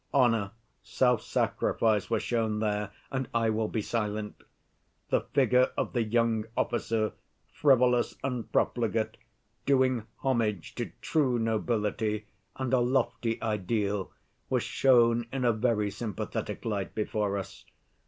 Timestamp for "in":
15.31-15.45